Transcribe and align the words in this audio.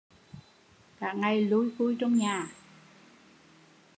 Cả 0.99 1.13
ngày 1.13 1.41
lui 1.41 1.69
cui 1.77 1.95
trong 1.99 2.15
nhà 2.17 2.47